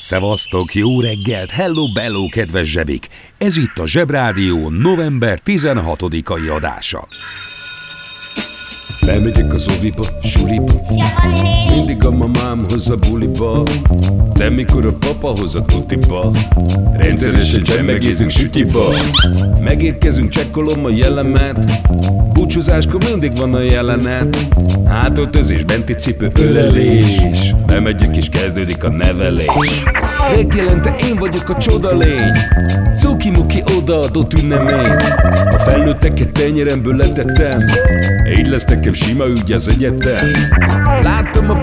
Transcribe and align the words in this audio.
Szevasztok, 0.00 0.74
jó 0.74 1.00
reggelt, 1.00 1.50
hello 1.50 1.92
bello, 1.92 2.28
kedves 2.28 2.70
zsebik! 2.70 3.08
Ez 3.38 3.56
itt 3.56 3.78
a 3.78 3.86
Zsebrádió 3.86 4.68
november 4.68 5.40
16-ai 5.44 6.54
adása. 6.54 7.08
Bemegyek 9.06 9.54
az 9.54 9.66
oviba, 9.78 10.04
suliba. 10.22 10.72
Mindig 11.74 12.04
a 12.04 12.10
mamám 12.10 12.62
hoz 12.68 12.90
a 12.90 12.94
buliba. 12.94 13.62
De 14.32 14.50
mikor 14.50 14.86
a 14.86 14.92
papa 14.92 15.38
hoz 15.38 15.54
a 15.54 15.62
tutiba 15.62 16.30
Rendszeresen 16.96 17.62
csemmegézünk 17.62 18.30
sütiba. 18.30 18.84
Megérkezünk, 19.60 20.28
csekkolom 20.30 20.84
a 20.84 20.90
jellemet. 20.90 21.66
Búcsúzáskor 22.32 23.04
mindig 23.10 23.36
van 23.36 23.54
a 23.54 23.60
jelenet. 23.60 24.36
Hátöltözés, 24.86 25.64
benti 25.64 25.92
cipő, 25.92 26.28
ölelés. 26.40 27.54
Bemegyek 27.66 28.16
és 28.16 28.28
kezdődik 28.28 28.84
a 28.84 28.88
nevelés 28.88 29.82
Megjelente 30.18 30.96
én 31.00 31.16
vagyok 31.16 31.48
a 31.48 31.56
csoda 31.56 31.96
lény. 31.96 32.32
Cuki-muki 32.96 33.62
odaadott 33.76 34.34
ünnemény. 34.34 34.90
A 35.52 35.58
felnőtteket 35.58 36.32
tenyeremből 36.32 36.96
letettem. 36.96 37.60
Így 38.38 38.46
lesz 38.46 38.64
nekem 38.64 38.92
sima 38.92 39.26
ügy 39.26 39.52
az 39.52 39.68
egyetem. 39.68 40.26
Láttam 41.02 41.50
a 41.50 41.62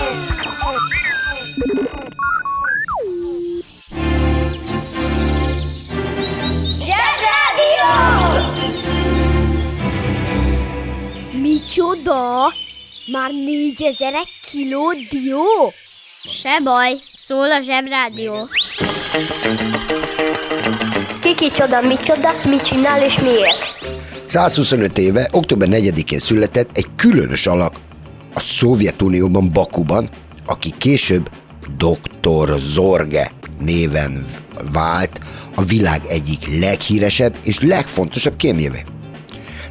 Micsoda? 11.71 12.53
Már 13.11 13.31
négyezer 13.31 14.13
egy 14.13 14.29
kiló 14.51 14.91
dió? 15.09 15.43
Se 16.23 16.59
baj, 16.63 16.91
szól 17.13 17.51
a 17.51 17.61
Zsebrádió. 17.61 18.47
Kiki 21.21 21.51
csoda, 21.51 21.81
micsoda, 21.81 22.29
mit 22.45 22.61
csinál 22.61 23.03
és 23.03 23.19
miért? 23.19 23.57
125 24.25 24.97
éve, 24.97 25.29
október 25.31 25.67
4-én 25.71 26.19
született 26.19 26.77
egy 26.77 26.87
különös 26.95 27.47
alak 27.47 27.75
a 28.33 28.39
Szovjetunióban, 28.39 29.49
Bakuban, 29.53 30.09
aki 30.45 30.73
később 30.77 31.29
Dr. 31.77 32.55
Zorge 32.57 33.31
néven 33.59 34.25
vált 34.71 35.19
a 35.55 35.63
világ 35.63 36.01
egyik 36.09 36.59
leghíresebb 36.59 37.37
és 37.43 37.59
legfontosabb 37.59 38.35
kémjévé. 38.35 38.83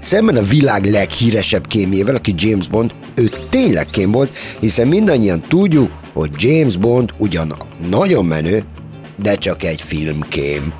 Szemben 0.00 0.36
a 0.36 0.42
világ 0.42 0.84
leghíresebb 0.84 1.66
kémjével, 1.66 2.14
aki 2.14 2.34
James 2.36 2.68
Bond, 2.68 2.94
ő 3.14 3.30
tényleg 3.48 3.86
kém 3.86 4.10
volt, 4.10 4.36
hiszen 4.60 4.88
mindannyian 4.88 5.40
tudjuk, 5.48 5.90
hogy 6.12 6.30
James 6.36 6.76
Bond 6.76 7.10
ugyan 7.18 7.56
nagyon 7.90 8.24
menő, 8.24 8.62
de 9.22 9.34
csak 9.34 9.62
egy 9.62 9.80
filmkém. 9.80 10.72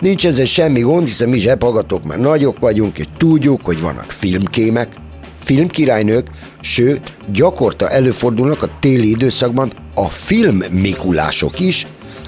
Nincs 0.00 0.26
ezzel 0.26 0.44
semmi 0.44 0.80
gond, 0.80 1.06
hiszen 1.06 1.28
mi 1.28 1.38
zsebhallgatók 1.38 2.04
már 2.04 2.18
nagyok 2.18 2.58
vagyunk, 2.58 2.98
és 2.98 3.04
tudjuk, 3.16 3.60
hogy 3.64 3.80
vannak 3.80 4.10
filmkémek, 4.10 4.94
filmkirálynők, 5.36 6.26
sőt, 6.60 7.16
gyakorta 7.32 7.88
előfordulnak 7.88 8.62
a 8.62 8.70
téli 8.80 9.10
időszakban 9.10 9.72
a 9.94 10.08
filmmikulások 10.08 11.60
is. 11.60 11.86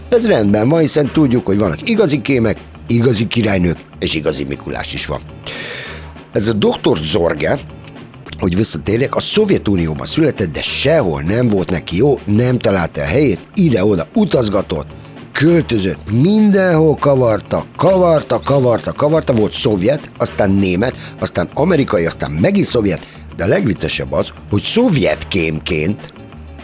Ez 0.08 0.26
rendben 0.26 0.68
van, 0.68 0.80
hiszen 0.80 1.10
tudjuk, 1.12 1.46
hogy 1.46 1.58
vannak 1.58 1.88
igazi 1.88 2.20
kémek, 2.20 2.58
igazi 2.86 3.26
királynők, 3.26 3.78
és 3.98 4.14
igazi 4.14 4.44
Mikulás 4.44 4.94
is 4.94 5.06
van. 5.06 5.20
Ez 6.32 6.48
a 6.48 6.52
doktor 6.52 6.96
Zorge, 6.96 7.58
hogy 8.38 8.56
visszatérjek, 8.56 9.14
a 9.14 9.20
Szovjetunióban 9.20 10.06
született, 10.06 10.52
de 10.52 10.62
sehol 10.62 11.22
nem 11.22 11.48
volt 11.48 11.70
neki 11.70 11.96
jó, 11.96 12.18
nem 12.24 12.58
találta 12.58 13.00
a 13.00 13.04
helyét, 13.04 13.40
ide-oda 13.54 14.08
utazgatott, 14.14 14.86
költözött, 15.32 16.10
mindenhol 16.10 16.96
kavarta, 16.96 17.66
kavarta, 17.76 18.40
kavarta, 18.40 18.92
kavarta, 18.92 19.32
volt 19.32 19.52
szovjet, 19.52 20.10
aztán 20.18 20.50
német, 20.50 20.96
aztán 21.18 21.50
amerikai, 21.54 22.06
aztán 22.06 22.30
megint 22.30 22.66
szovjet, 22.66 23.06
de 23.36 23.44
a 23.44 23.48
legviccesebb 23.48 24.12
az, 24.12 24.32
hogy 24.50 24.62
szovjet 24.62 25.28
kémként 25.28 26.12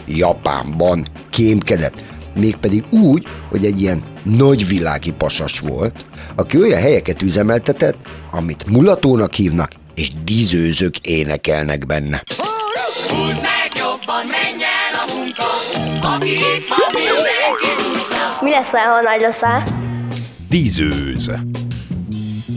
Japánban 0.07 1.07
kémkedett. 1.29 2.03
Mégpedig 2.35 2.83
úgy, 2.91 3.27
hogy 3.49 3.65
egy 3.65 3.81
ilyen 3.81 4.03
nagyvilági 4.23 5.11
pasas 5.11 5.59
volt, 5.59 6.05
aki 6.35 6.57
olyan 6.57 6.79
helyeket 6.81 7.21
üzemeltetett, 7.21 7.97
amit 8.31 8.65
mulatónak 8.65 9.33
hívnak, 9.33 9.71
és 9.95 10.11
dizőzők 10.23 10.97
énekelnek 10.99 11.85
benne. 11.85 12.23
Húzd 13.09 13.41
meg 13.41 13.71
jobban, 13.75 14.25
menj 14.25 14.63
el 14.63 14.93
a 14.93 15.13
munka, 15.15 15.43
aki 16.15 16.31
itt 16.31 16.67
van, 16.67 16.79
mindenki 16.93 17.69
húzza. 17.77 18.37
Mi 18.41 18.49
lesz, 18.49 18.71
ha 18.71 19.01
nagy 19.01 19.21
leszel? 19.21 19.63
Dízőz. 20.49 21.31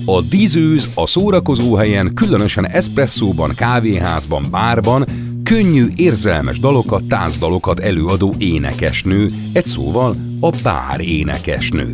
A 0.04 0.20
dízőz 0.20 0.90
a 0.94 1.06
szórakozóhelyen, 1.06 2.14
különösen 2.14 2.68
eszpresszóban, 2.68 3.54
kávéházban, 3.54 4.46
bárban 4.50 5.06
könnyű, 5.44 5.86
érzelmes 5.96 6.60
dalokat, 6.60 7.04
táncdalokat 7.04 7.80
előadó 7.80 8.34
énekesnő, 8.38 9.28
egy 9.52 9.66
szóval 9.66 10.16
a 10.40 10.50
bár 10.62 11.00
énekesnő. 11.00 11.92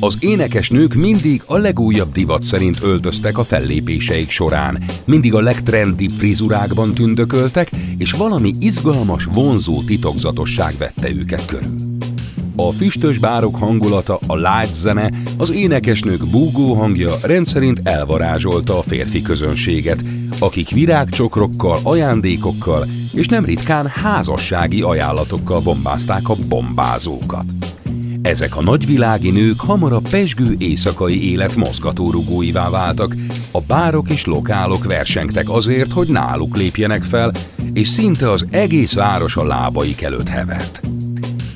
Az 0.00 0.16
énekesnők 0.20 0.94
mindig 0.94 1.42
a 1.46 1.56
legújabb 1.56 2.12
divat 2.12 2.42
szerint 2.42 2.78
öltöztek 2.82 3.38
a 3.38 3.44
fellépéseik 3.44 4.30
során, 4.30 4.82
mindig 5.04 5.34
a 5.34 5.40
legtrendibb 5.40 6.10
frizurákban 6.10 6.94
tündököltek, 6.94 7.70
és 7.98 8.12
valami 8.12 8.52
izgalmas, 8.58 9.24
vonzó 9.24 9.82
titokzatosság 9.82 10.74
vette 10.78 11.10
őket 11.10 11.44
körül. 11.44 11.74
A 12.56 12.70
füstös 12.70 13.18
bárok 13.18 13.56
hangulata, 13.56 14.18
a 14.26 14.36
lágy 14.36 14.72
zene, 14.72 15.10
az 15.36 15.50
énekesnők 15.50 16.26
búgó 16.30 16.74
hangja 16.74 17.12
rendszerint 17.22 17.80
elvarázsolta 17.84 18.78
a 18.78 18.82
férfi 18.82 19.22
közönséget, 19.22 20.04
akik 20.38 20.70
virágcsokrokkal, 20.70 21.78
ajándékokkal 21.82 22.86
és 23.12 23.28
nem 23.28 23.44
ritkán 23.44 23.86
házassági 23.86 24.82
ajánlatokkal 24.82 25.60
bombázták 25.60 26.28
a 26.28 26.34
bombázókat. 26.48 27.44
Ezek 28.26 28.56
a 28.56 28.62
nagyvilági 28.62 29.30
nők 29.30 29.60
hamar 29.60 29.92
a 29.92 30.00
pesgő 30.10 30.54
éjszakai 30.58 31.30
élet 31.30 31.56
mozgatórugóivá 31.56 32.70
váltak, 32.70 33.16
a 33.50 33.60
bárok 33.60 34.10
és 34.10 34.24
lokálok 34.24 34.84
versengtek 34.84 35.50
azért, 35.50 35.92
hogy 35.92 36.08
náluk 36.08 36.56
lépjenek 36.56 37.02
fel, 37.02 37.32
és 37.72 37.88
szinte 37.88 38.30
az 38.30 38.46
egész 38.50 38.94
város 38.94 39.36
a 39.36 39.44
lábaik 39.44 40.02
előtt 40.02 40.28
hevert. 40.28 40.80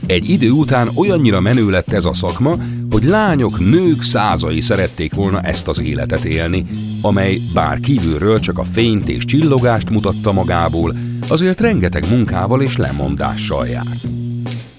Egy 0.07 0.31
idő 0.31 0.51
után 0.51 0.91
olyannyira 0.95 1.41
menő 1.41 1.71
lett 1.71 1.93
ez 1.93 2.05
a 2.05 2.15
szakma, 2.15 2.57
hogy 2.91 3.05
lányok, 3.05 3.59
nők 3.59 4.03
százai 4.03 4.61
szerették 4.61 5.15
volna 5.15 5.41
ezt 5.41 5.69
az 5.69 5.81
életet 5.81 6.25
élni, 6.25 6.67
amely 7.01 7.41
bár 7.55 7.81
kívülről 7.81 8.41
csak 8.41 8.59
a 8.59 8.65
fényt 8.65 9.09
és 9.09 9.25
csillogást 9.25 9.91
mutatta 9.91 10.33
magából, 10.33 10.97
azért 11.29 11.61
rengeteg 11.61 12.11
munkával 12.11 12.63
és 12.63 12.77
lemondással 12.77 13.67
járt. 13.67 14.20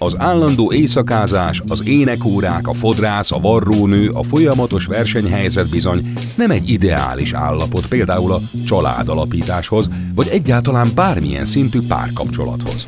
Az 0.03 0.15
állandó 0.19 0.71
éjszakázás, 0.71 1.61
az 1.67 1.83
énekórák, 1.85 2.67
a 2.67 2.73
fodrász, 2.73 3.31
a 3.31 3.39
varrónő, 3.39 4.09
a 4.09 4.23
folyamatos 4.23 4.85
versenyhelyzet 4.85 5.69
bizony 5.69 6.13
nem 6.35 6.51
egy 6.51 6.69
ideális 6.69 7.33
állapot 7.33 7.87
például 7.87 8.31
a 8.31 8.41
családalapításhoz, 8.65 9.89
vagy 10.15 10.27
egyáltalán 10.27 10.87
bármilyen 10.95 11.45
szintű 11.45 11.79
párkapcsolathoz. 11.87 12.87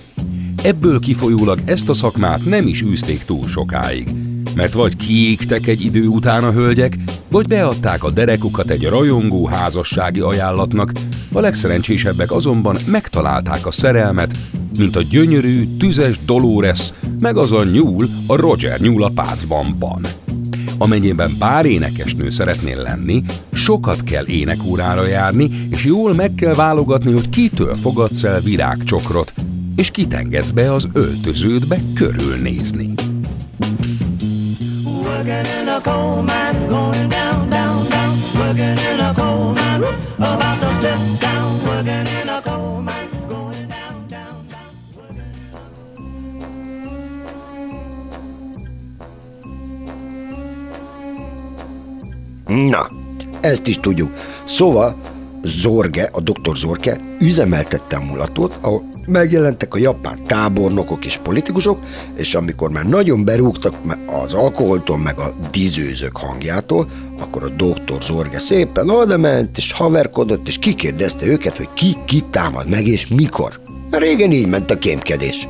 Ebből 0.63 0.99
kifolyólag 0.99 1.59
ezt 1.65 1.89
a 1.89 1.93
szakmát 1.93 2.45
nem 2.45 2.67
is 2.67 2.81
űzték 2.81 3.23
túl 3.23 3.47
sokáig, 3.47 4.07
mert 4.55 4.73
vagy 4.73 4.95
kiégtek 4.95 5.67
egy 5.67 5.85
idő 5.85 6.07
után 6.07 6.43
a 6.43 6.51
hölgyek, 6.51 6.97
vagy 7.27 7.47
beadták 7.47 8.03
a 8.03 8.11
derekukat 8.11 8.69
egy 8.69 8.85
rajongó 8.85 9.45
házassági 9.45 10.19
ajánlatnak, 10.19 10.91
a 11.33 11.39
legszerencsésebbek 11.39 12.31
azonban 12.31 12.77
megtalálták 12.87 13.65
a 13.65 13.71
szerelmet, 13.71 14.37
mint 14.77 14.95
a 14.95 15.01
gyönyörű, 15.01 15.77
tüzes 15.77 16.19
Dolores, 16.25 16.93
meg 17.19 17.37
az 17.37 17.51
a 17.51 17.63
nyúl, 17.63 18.07
a 18.27 18.35
Roger 18.35 18.79
nyúl 18.79 19.03
a 19.03 19.11
pácbanban. 19.15 20.01
Amennyiben 20.77 21.31
bár 21.39 21.65
énekesnő 21.65 22.29
szeretnél 22.29 22.81
lenni, 22.81 23.23
sokat 23.51 24.03
kell 24.03 24.25
énekórára 24.25 25.07
járni, 25.07 25.67
és 25.71 25.85
jól 25.85 26.13
meg 26.13 26.35
kell 26.35 26.53
válogatni, 26.53 27.11
hogy 27.11 27.29
kitől 27.29 27.75
fogadsz 27.75 28.23
el 28.23 28.41
virágcsokrot, 28.41 29.33
és 29.75 29.91
kitengedsz 29.91 30.49
be 30.49 30.73
az 30.73 30.87
öltöződbe 30.93 31.77
körülnézni. 31.95 32.93
Working 34.85 35.45
in 35.61 35.67
a 35.67 35.81
coal 35.81 36.21
mine, 36.21 36.67
going 36.67 37.07
down, 37.07 37.49
down, 37.49 37.87
down. 37.89 38.15
Working 38.35 38.79
in 38.93 38.99
a 38.99 39.13
coal 39.13 39.53
mine, 39.53 39.87
about 40.17 40.59
to 40.59 40.69
step 40.79 40.99
down. 41.19 41.59
Working 41.65 42.07
in 42.21 42.29
a 42.29 42.41
coal 42.43 42.52
Na, 52.53 52.89
ezt 53.41 53.67
is 53.67 53.79
tudjuk. 53.79 54.11
Szóval 54.43 54.95
Zorge, 55.43 56.09
a 56.11 56.19
doktor 56.19 56.55
Zorge 56.55 56.99
üzemeltette 57.19 57.95
a 57.95 58.03
mulatót, 58.03 58.57
ahol 58.61 58.83
megjelentek 59.05 59.73
a 59.73 59.77
japán 59.77 60.23
tábornokok 60.27 61.05
és 61.05 61.17
politikusok, 61.17 61.79
és 62.15 62.35
amikor 62.35 62.69
már 62.69 62.85
nagyon 62.85 63.25
berúgtak 63.25 63.73
az 64.23 64.33
alkoholtól, 64.33 64.97
meg 64.97 65.19
a 65.19 65.33
dizőzők 65.51 66.17
hangjától, 66.17 66.87
akkor 67.19 67.43
a 67.43 67.49
doktor 67.49 68.01
Zorge 68.01 68.39
szépen 68.39 68.89
oda 68.89 69.17
ment, 69.17 69.57
és 69.57 69.71
haverkodott, 69.71 70.47
és 70.47 70.57
kikérdezte 70.57 71.25
őket, 71.25 71.57
hogy 71.57 71.69
ki 71.73 71.97
ki 72.05 72.21
támad 72.29 72.69
meg, 72.69 72.87
és 72.87 73.07
mikor. 73.07 73.59
Régen 73.91 74.31
így 74.31 74.47
ment 74.47 74.71
a 74.71 74.77
kémkedés. 74.77 75.47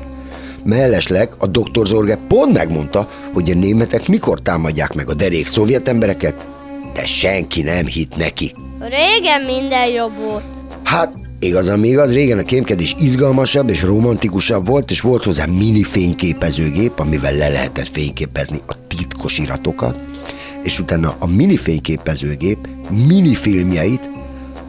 Mellesleg 0.64 1.30
a 1.38 1.48
doktor 1.48 1.88
Zorge 1.88 2.18
pont 2.28 2.54
megmondta, 2.54 3.10
hogy 3.34 3.52
a 3.52 3.56
németek 3.56 4.08
mikor 4.08 4.40
támadják 4.42 4.94
meg 4.94 5.10
a 5.10 5.14
derék 5.14 5.48
szovjet 5.48 5.88
embereket, 5.88 6.46
de 6.94 7.06
senki 7.06 7.62
nem 7.62 7.86
hitt 7.86 8.16
neki. 8.16 8.54
Régen 8.80 9.42
minden 9.42 9.88
jobb 9.88 10.12
volt. 10.18 10.44
Hát, 10.84 11.14
igaz, 11.40 11.68
ami 11.68 11.88
igaz, 11.88 12.14
régen 12.14 12.38
a 12.38 12.44
kémkedés 12.44 12.96
izgalmasabb 13.00 13.70
és 13.70 13.84
romantikusabb 13.84 14.68
volt, 14.68 14.92
és 14.92 15.02
volt 15.02 15.24
hozzá 15.24 15.46
mini 15.46 15.84
fényképezőgép, 15.84 17.00
amivel 17.00 17.34
le 17.34 17.50
lehetett 17.50 17.88
fényképezni 17.88 18.60
a 18.68 18.74
titkos 18.88 19.38
iratokat, 19.38 20.04
és 20.64 20.80
utána 20.80 21.16
a 21.20 21.28
mini 21.28 21.58
fényképezőgép 21.58 22.58
mini 23.08 23.36
filmjeit, 23.36 24.10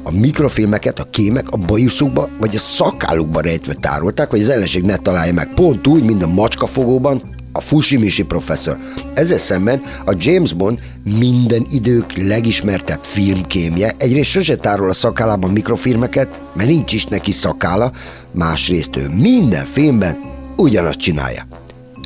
a 0.02 0.10
mikrofilmeket 0.10 0.98
a 0.98 1.06
kémek 1.10 1.50
a 1.50 1.56
bajuszukba 1.56 2.28
vagy 2.40 2.56
a 2.56 2.58
szakálukba 2.58 3.40
rejtve 3.40 3.74
tárolták, 3.74 4.30
hogy 4.30 4.40
az 4.40 4.48
ellenség 4.48 4.82
ne 4.82 4.96
találja 4.96 5.32
meg 5.32 5.54
pont 5.54 5.86
úgy, 5.86 6.04
mint 6.04 6.22
a 6.22 6.26
macskafogóban, 6.26 7.22
a 7.56 7.60
Fushimishi 7.60 8.24
professzor. 8.24 8.78
Ezzel 9.14 9.38
szemben 9.38 9.82
a 10.04 10.14
James 10.18 10.52
Bond 10.52 10.78
minden 11.18 11.66
idők 11.70 12.16
legismertebb 12.16 12.98
filmkémje 13.02 13.92
egyrészt 13.96 14.30
sose 14.30 14.56
tárol 14.56 14.88
a 14.88 14.92
szakállában 14.92 15.50
mikrofilmeket, 15.50 16.40
mert 16.54 16.68
nincs 16.68 16.92
is 16.92 17.06
neki 17.06 17.32
szakála, 17.32 17.92
másrészt 18.30 18.96
ő 18.96 19.08
minden 19.08 19.64
filmben 19.64 20.16
ugyanazt 20.56 20.98
csinálja. 20.98 21.46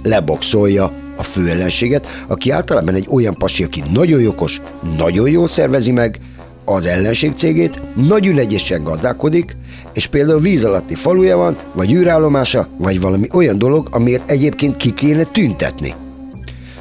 Leboxolja 0.02 0.92
a 1.16 1.22
főellenséget, 1.22 2.06
aki 2.26 2.50
általában 2.50 2.94
egy 2.94 3.06
olyan 3.10 3.34
pasi, 3.34 3.64
aki 3.64 3.82
nagyon 3.92 4.20
jogos, 4.20 4.60
nagyon 4.96 5.30
jól 5.30 5.48
szervezi 5.48 5.90
meg 5.90 6.20
az 6.64 6.86
ellenség 6.86 7.32
cégét, 7.34 7.80
nagyon 7.94 8.38
ügyesen 8.38 8.82
gazdálkodik, 8.82 9.56
és 9.98 10.06
például 10.06 10.40
víz 10.40 10.64
alatti 10.64 10.94
faluja 10.94 11.36
van, 11.36 11.56
vagy 11.72 11.92
űrállomása, 11.92 12.68
vagy 12.76 13.00
valami 13.00 13.28
olyan 13.32 13.58
dolog, 13.58 13.88
amiért 13.90 14.30
egyébként 14.30 14.76
ki 14.76 14.94
kéne 14.94 15.22
tüntetni. 15.22 15.94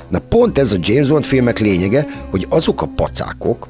Na 0.08 0.20
pont 0.20 0.58
ez 0.58 0.72
a 0.72 0.78
James 0.80 1.08
Bond 1.08 1.26
filmek 1.26 1.60
lényege, 1.60 2.08
hogy 2.30 2.46
azok 2.50 2.82
a 2.82 2.90
pacákok, 2.96 3.68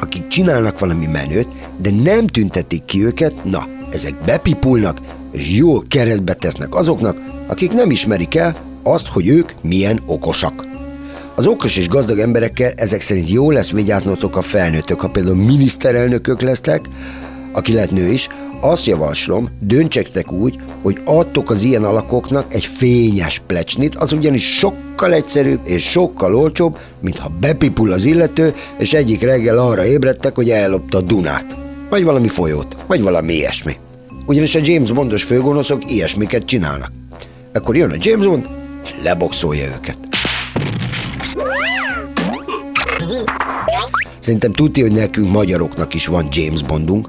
akik 0.00 0.28
csinálnak 0.28 0.78
valami 0.78 1.06
menőt, 1.06 1.48
de 1.76 1.90
nem 2.02 2.26
tüntetik 2.26 2.84
ki 2.84 3.04
őket, 3.04 3.44
na, 3.44 3.66
ezek 3.90 4.14
bepipulnak, 4.24 5.00
és 5.30 5.56
jól 5.56 5.84
keresztbe 5.88 6.34
tesznek 6.34 6.74
azoknak, 6.74 7.20
akik 7.46 7.72
nem 7.72 7.90
ismerik 7.90 8.34
el 8.34 8.56
azt, 8.82 9.06
hogy 9.06 9.28
ők 9.28 9.52
milyen 9.60 10.00
okosak. 10.06 10.66
Az 11.34 11.46
okos 11.46 11.76
és 11.76 11.88
gazdag 11.88 12.18
emberekkel 12.18 12.72
ezek 12.76 13.00
szerint 13.00 13.30
jó 13.30 13.50
lesz 13.50 13.70
vigyáznotok 13.70 14.36
a 14.36 14.42
felnőttök, 14.42 15.00
ha 15.00 15.08
például 15.08 15.36
miniszterelnökök 15.36 16.40
lesztek, 16.40 16.88
aki 17.52 17.72
lehet 17.72 17.90
nő 17.90 18.06
is, 18.06 18.28
azt 18.60 18.86
javaslom, 18.86 19.50
döntsektek 19.60 20.32
úgy, 20.32 20.58
hogy 20.82 21.00
adtok 21.04 21.50
az 21.50 21.62
ilyen 21.62 21.84
alakoknak 21.84 22.54
egy 22.54 22.64
fényes 22.64 23.42
plecsnit, 23.46 23.94
az 23.94 24.12
ugyanis 24.12 24.56
sokkal 24.58 25.12
egyszerűbb 25.12 25.60
és 25.64 25.90
sokkal 25.90 26.34
olcsóbb, 26.34 26.78
mint 27.00 27.18
ha 27.18 27.30
bepipul 27.40 27.92
az 27.92 28.04
illető, 28.04 28.54
és 28.78 28.92
egyik 28.92 29.22
reggel 29.22 29.58
arra 29.58 29.86
ébredtek, 29.86 30.34
hogy 30.34 30.50
ellopta 30.50 30.98
a 30.98 31.00
Dunát. 31.00 31.56
Vagy 31.90 32.04
valami 32.04 32.28
folyót, 32.28 32.76
vagy 32.86 33.02
valami 33.02 33.32
ilyesmi. 33.32 33.76
Ugyanis 34.26 34.54
a 34.54 34.60
James 34.62 34.90
Bondos 34.90 35.22
főgonoszok 35.22 35.90
ilyesmiket 35.90 36.44
csinálnak. 36.44 36.92
Akkor 37.52 37.76
jön 37.76 37.90
a 37.90 37.96
James 37.98 38.26
Bond, 38.26 38.48
és 38.84 38.94
leboxolja 39.02 39.64
őket. 39.76 39.96
Szerintem 44.18 44.52
tudja, 44.52 44.84
hogy 44.84 44.94
nekünk 44.94 45.30
magyaroknak 45.30 45.94
is 45.94 46.06
van 46.06 46.28
James 46.30 46.62
Bondunk, 46.62 47.08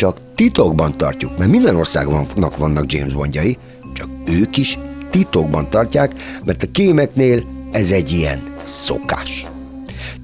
csak 0.00 0.18
titokban 0.34 0.96
tartjuk, 0.96 1.38
mert 1.38 1.50
minden 1.50 1.76
országnak 1.76 2.56
vannak 2.56 2.92
James 2.92 3.12
Bondjai, 3.12 3.58
csak 3.92 4.08
ők 4.26 4.56
is 4.56 4.78
titokban 5.10 5.70
tartják, 5.70 6.12
mert 6.44 6.62
a 6.62 6.66
kémeknél 6.72 7.44
ez 7.72 7.90
egy 7.90 8.10
ilyen 8.10 8.42
szokás. 8.62 9.46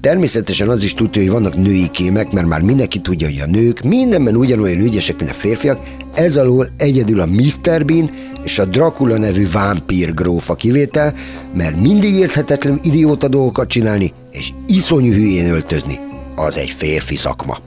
Természetesen 0.01 0.69
az 0.69 0.83
is 0.83 0.93
tudja, 0.93 1.21
hogy 1.21 1.31
vannak 1.31 1.55
női 1.55 1.89
kémek, 1.91 2.31
mert 2.31 2.47
már 2.47 2.61
mindenki 2.61 2.99
tudja, 2.99 3.27
hogy 3.27 3.39
a 3.39 3.45
nők 3.45 3.81
mindenben 3.81 4.35
ugyanolyan 4.35 4.79
ügyesek, 4.79 5.17
mint 5.17 5.31
a 5.31 5.33
férfiak, 5.33 5.79
ez 6.13 6.37
alól 6.37 6.69
egyedül 6.77 7.19
a 7.19 7.25
Mr. 7.25 7.85
Bean 7.85 8.11
és 8.43 8.59
a 8.59 8.65
Dracula 8.65 9.17
nevű 9.17 9.49
vámpír 9.51 10.13
grófa 10.13 10.55
kivétel, 10.55 11.13
mert 11.53 11.81
mindig 11.81 12.13
érthetetlen 12.13 12.79
idióta 12.83 13.27
dolgokat 13.27 13.67
csinálni, 13.67 14.13
és 14.31 14.53
iszonyú 14.67 15.13
hülyén 15.13 15.53
öltözni. 15.53 15.99
Az 16.35 16.57
egy 16.57 16.69
férfi 16.69 17.15
szakma. 17.15 17.57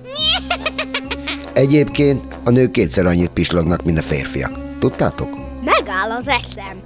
Egyébként 1.52 2.38
a 2.45 2.50
nők 2.50 2.71
kétszer 2.71 3.07
annyit 3.07 3.28
pislognak, 3.28 3.85
mint 3.85 3.99
a 3.99 4.02
férfiak. 4.02 4.78
Tudtátok? 4.78 5.28
Megáll 5.64 6.11
az 6.11 6.28
eszem. 6.28 6.76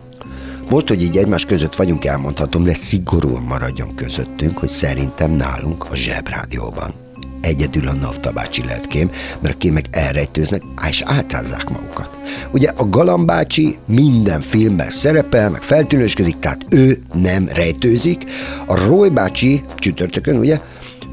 Most, 0.71 0.89
hogy 0.89 1.03
így 1.03 1.17
egymás 1.17 1.45
között 1.45 1.77
vagyunk, 1.77 2.05
elmondhatom, 2.05 2.63
de 2.63 2.75
szigorúan 2.75 3.43
maradjon 3.43 3.95
közöttünk, 3.95 4.59
hogy 4.59 4.69
szerintem 4.69 5.31
nálunk 5.31 5.91
a 5.91 5.97
Zsebrádióban 5.97 7.05
egyedül 7.45 7.89
a 7.89 7.93
Nafta 7.93 8.31
bácsi 8.33 8.65
lehet 8.65 8.87
kém, 8.87 9.11
mert 9.41 9.55
a 9.55 9.59
kémek 9.59 9.85
elrejtőznek, 9.91 10.63
és 10.89 11.03
álcázzák 11.07 11.71
magukat. 11.71 12.19
Ugye 12.51 12.69
a 12.77 12.89
Galambácsi 12.89 13.79
minden 13.87 14.41
filmben 14.41 14.91
szerepel, 14.91 15.51
meg 15.51 15.63
feltűnősködik, 15.63 16.39
tehát 16.39 16.67
ő 16.71 17.03
nem 17.15 17.49
rejtőzik. 17.53 18.25
A 18.67 18.87
Roy 18.87 19.09
bácsi 19.09 19.65
csütörtökön, 19.77 20.37
ugye, 20.37 20.61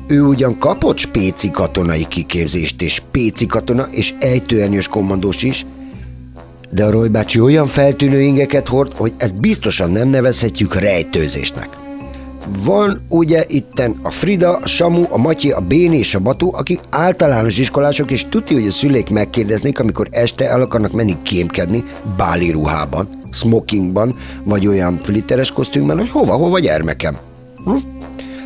ő 0.08 0.22
ugyan 0.22 0.58
kapott 0.58 0.98
spéci 0.98 1.51
katonai 1.51 2.05
kiképzést, 2.08 2.81
és 2.81 2.93
spéci 2.93 3.46
katona, 3.46 3.88
és 3.91 4.13
ejtőernyős 4.20 4.88
kommandós 4.88 5.43
is, 5.43 5.65
de 6.70 6.86
a 6.86 6.91
Roy 6.91 7.10
bácsi 7.10 7.39
olyan 7.39 7.67
feltűnő 7.67 8.22
ingeket 8.22 8.67
hord, 8.67 8.93
hogy 8.96 9.13
ezt 9.17 9.39
biztosan 9.39 9.91
nem 9.91 10.08
nevezhetjük 10.08 10.75
rejtőzésnek. 10.75 11.70
Van 12.63 13.01
ugye 13.08 13.46
itten 13.48 13.96
a 14.01 14.12
Frida, 14.12 14.58
a 14.58 14.67
Samu, 14.67 15.03
a 15.10 15.17
Matyi, 15.17 15.51
a 15.51 15.60
Béni 15.60 15.98
és 15.98 16.15
a 16.15 16.20
Batu, 16.20 16.55
akik 16.55 16.79
általános 16.89 17.58
iskolások, 17.58 18.12
és 18.12 18.25
tudja, 18.29 18.58
hogy 18.58 18.67
a 18.67 18.72
szüleik 18.72 19.10
megkérdeznék, 19.10 19.79
amikor 19.79 20.08
este 20.12 20.50
el 20.50 20.62
akarnak 20.62 20.91
menni 20.91 21.17
kémkedni 21.22 21.84
báli 22.17 22.51
ruhában, 22.51 23.08
smokingban, 23.31 24.15
vagy 24.43 24.67
olyan 24.67 24.98
flitteres 25.01 25.51
kosztümben, 25.51 25.98
hogy 25.98 26.10
hova, 26.10 26.34
hova 26.34 26.60
gyermekem. 26.60 27.17
Hm? 27.65 27.75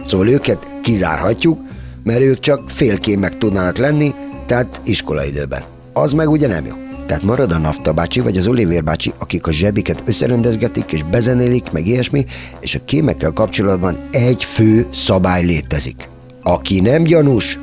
Szóval 0.03 0.27
őket 0.27 0.74
kizárhatjuk, 0.85 1.59
mert 2.03 2.19
ők 2.19 2.39
csak 2.39 2.69
félkémek 2.69 3.37
tudnának 3.37 3.77
lenni, 3.77 4.13
tehát 4.45 4.81
iskolaidőben. 4.83 5.63
Az 5.93 6.11
meg 6.11 6.29
ugye 6.29 6.47
nem 6.47 6.65
jó. 6.65 6.73
Tehát 7.05 7.23
marad 7.23 7.51
a 7.51 7.57
Nafta 7.57 7.93
bácsi 7.93 8.19
vagy 8.19 8.37
az 8.37 8.47
Oliver 8.47 8.83
bácsi, 8.83 9.13
akik 9.17 9.47
a 9.47 9.51
zsebiket 9.51 10.03
összerendezgetik 10.05 10.91
és 10.91 11.03
bezenélik, 11.03 11.71
meg 11.71 11.87
ilyesmi, 11.87 12.25
és 12.59 12.75
a 12.75 12.85
kémekkel 12.85 13.31
kapcsolatban 13.31 13.97
egy 14.11 14.43
fő 14.43 14.87
szabály 14.91 15.43
létezik. 15.43 16.07
Aki 16.43 16.79
nem 16.79 17.03
gyanús, 17.03 17.59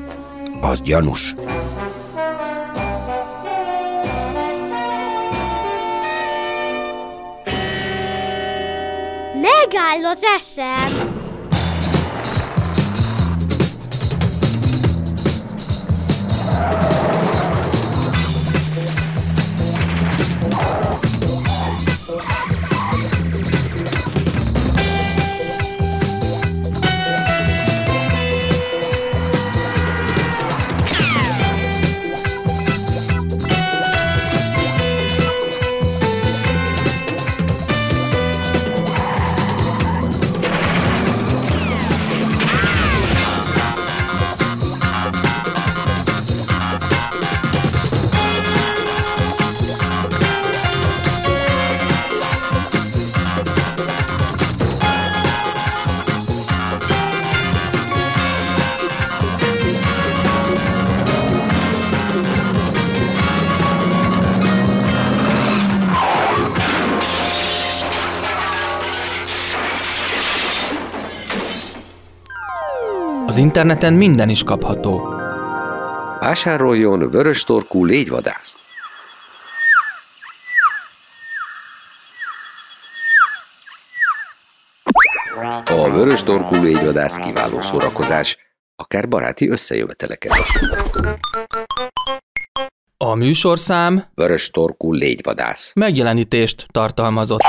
az 0.61 0.81
gyanús. 0.81 1.35
Megáll 9.41 10.12
az 10.12 10.23
eszem! 10.38 11.12
Az 73.33 73.39
interneten 73.39 73.93
minden 73.93 74.29
is 74.29 74.43
kapható. 74.43 75.09
Vásároljon 76.21 77.11
vörös 77.11 77.45
torkú 77.45 77.85
légyvadászt. 77.85 78.59
A 85.65 85.91
vörös 85.91 86.23
torkú 86.23 86.55
légyvadász 86.62 87.17
kiváló 87.17 87.61
szórakozás, 87.61 88.39
akár 88.77 89.09
baráti 89.09 89.49
összejöveteleket 89.49 90.33
is. 90.37 90.49
A 92.97 93.15
műsorszám 93.15 94.05
Vörös 94.15 94.51
torkú 94.51 94.93
légyvadász. 94.93 95.73
megjelenítést 95.75 96.67
tartalmazott. 96.71 97.41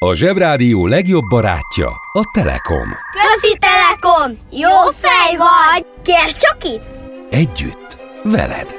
A 0.00 0.14
Zsebrádió 0.14 0.86
legjobb 0.86 1.24
barátja 1.28 1.88
a 2.12 2.30
Telekom. 2.32 2.88
Közi 3.12 3.58
Telekom! 3.58 4.38
Jó 4.50 4.90
fej 5.00 5.36
vagy! 5.36 5.86
Kérd 6.02 6.36
csak 6.36 6.64
itt! 6.64 6.82
Együtt, 7.30 7.98
veled. 8.22 8.76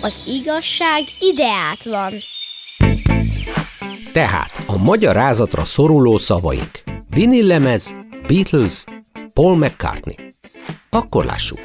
Az 0.00 0.22
igazság 0.26 1.02
ideát 1.20 1.84
van. 1.84 2.12
Tehát 4.12 4.64
a 4.66 4.76
magyarázatra 4.76 5.64
szoruló 5.64 6.16
szavaink. 6.16 6.82
Vinillemez, 7.10 7.96
Beatles, 8.26 8.84
Paul 9.32 9.56
McCartney. 9.56 10.16
Akkor 10.90 11.24
lássuk. 11.24 11.60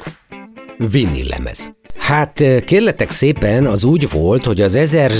Vinillemez. 0.76 1.72
Hát 1.96 2.40
eh, 2.40 2.60
kérletek 2.60 3.10
szépen, 3.10 3.66
az 3.66 3.84
úgy 3.84 4.10
volt, 4.10 4.44
hogy 4.44 4.60
az 4.60 4.74
1000 4.74 5.12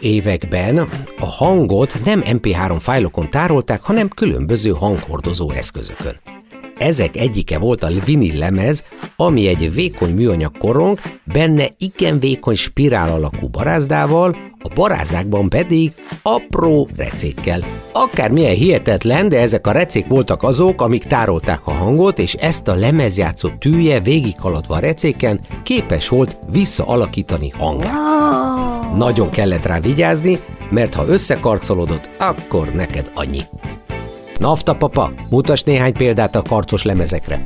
években 0.00 0.78
a 1.18 1.26
hangot 1.26 2.04
nem 2.04 2.22
MP3 2.24 2.76
fájlokon 2.78 3.30
tárolták, 3.30 3.82
hanem 3.82 4.08
különböző 4.08 4.70
hanghordozó 4.70 5.50
eszközökön. 5.50 6.20
Ezek 6.78 7.16
egyike 7.16 7.58
volt 7.58 7.82
a 7.82 7.90
vinil 8.04 8.38
lemez, 8.38 8.84
ami 9.16 9.46
egy 9.46 9.74
vékony 9.74 10.14
műanyag 10.14 10.58
korong, 10.58 11.00
benne 11.24 11.68
igen 11.78 12.18
vékony 12.18 12.54
spirál 12.54 13.12
alakú 13.12 13.48
barázdával, 13.48 14.36
a 14.62 14.68
barázdákban 14.74 15.48
pedig 15.48 15.92
apró 16.22 16.88
recékkel. 16.96 17.64
Akármilyen 17.92 18.54
hihetetlen, 18.54 19.28
de 19.28 19.40
ezek 19.40 19.66
a 19.66 19.72
recék 19.72 20.06
voltak 20.06 20.42
azok, 20.42 20.82
amik 20.82 21.04
tárolták 21.04 21.60
a 21.64 21.70
hangot, 21.70 22.18
és 22.18 22.34
ezt 22.34 22.68
a 22.68 22.74
lemezjátszó 22.74 23.48
tűje 23.58 24.00
végighaladva 24.00 24.74
a 24.74 24.78
recéken 24.78 25.40
képes 25.62 26.08
volt 26.08 26.38
visszaalakítani 26.50 27.48
hangát. 27.48 28.96
Nagyon 28.96 29.30
kellett 29.30 29.66
rá 29.66 29.80
vigyázni, 29.80 30.38
mert 30.70 30.94
ha 30.94 31.06
összekarcolodott, 31.06 32.08
akkor 32.18 32.72
neked 32.72 33.10
annyi. 33.14 33.40
Nafta 34.38 34.76
papa, 34.76 35.12
mutas 35.30 35.62
néhány 35.62 35.92
példát 35.92 36.36
a 36.36 36.42
karcos 36.42 36.82
lemezekre. 36.82 37.42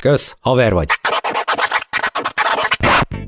Kösz, 0.00 0.36
haver 0.40 0.72
vagy. 0.72 0.86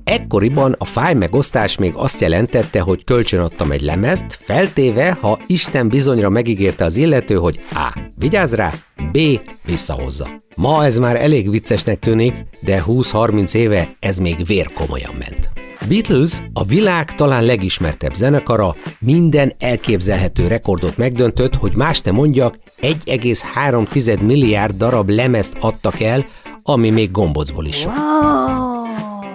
Ekkoriban 0.05 0.75
a 0.79 0.85
fáj 0.85 1.15
megosztás 1.15 1.79
még 1.79 1.93
azt 1.97 2.21
jelentette, 2.21 2.81
hogy 2.81 3.05
kölcsönadtam 3.05 3.71
egy 3.71 3.81
lemezt, 3.81 4.25
feltéve, 4.41 5.19
ha 5.21 5.39
Isten 5.47 5.89
bizonyra 5.89 6.29
megígérte 6.29 6.85
az 6.85 6.97
illető, 6.97 7.35
hogy 7.35 7.61
A. 7.73 7.99
Vigyázz 8.15 8.55
rá, 8.55 8.73
B. 9.13 9.19
Visszahozza. 9.65 10.29
Ma 10.57 10.85
ez 10.85 10.99
már 10.99 11.17
elég 11.17 11.51
viccesnek 11.51 11.99
tűnik, 11.99 12.35
de 12.61 12.83
20-30 12.87 13.55
éve 13.55 13.89
ez 13.99 14.19
még 14.19 14.47
vérkomolyan 14.47 15.15
ment. 15.19 15.44
Beatles 15.89 16.43
a 16.53 16.65
világ 16.65 17.15
talán 17.15 17.45
legismertebb 17.45 18.15
zenekara, 18.15 18.75
minden 18.99 19.53
elképzelhető 19.59 20.47
rekordot 20.47 20.97
megdöntött, 20.97 21.55
hogy 21.55 21.73
más 21.77 22.01
ne 22.01 22.11
mondjak, 22.11 22.59
1,3 22.81 24.21
milliárd 24.21 24.77
darab 24.77 25.09
lemezt 25.09 25.57
adtak 25.61 26.01
el, 26.01 26.27
ami 26.63 26.91
még 26.91 27.11
gombocból 27.11 27.65
is 27.65 27.77
sok. 27.77 27.93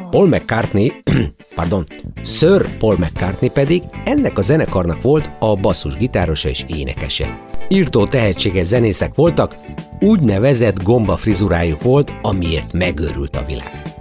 Paul 0.09 0.27
McCartney, 0.27 0.91
pardon, 1.55 1.83
Sir 2.23 2.77
Paul 2.77 2.95
McCartney 2.97 3.49
pedig 3.49 3.83
ennek 4.05 4.37
a 4.37 4.41
zenekarnak 4.41 5.01
volt 5.01 5.29
a 5.39 5.55
basszusgitárosa 5.55 6.49
és 6.49 6.65
énekese. 6.67 7.39
Írtó 7.67 8.07
tehetséges 8.07 8.65
zenészek 8.65 9.15
voltak, 9.15 9.55
úgynevezett 9.99 10.83
gomba 10.83 11.17
frizurájuk 11.17 11.81
volt, 11.81 12.13
amiért 12.21 12.73
megőrült 12.73 13.35
a 13.35 13.43
világ. 13.47 13.98